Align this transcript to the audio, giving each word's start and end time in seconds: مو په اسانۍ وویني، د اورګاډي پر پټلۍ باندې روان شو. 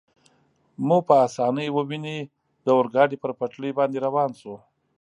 مو 0.85 0.97
په 1.07 1.15
اسانۍ 1.27 1.67
وویني، 1.73 2.19
د 2.63 2.67
اورګاډي 2.77 3.17
پر 3.23 3.31
پټلۍ 3.39 3.71
باندې 3.79 3.97
روان 4.07 4.29
شو. 4.39 4.55